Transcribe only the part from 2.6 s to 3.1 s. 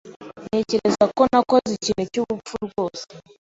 rwose.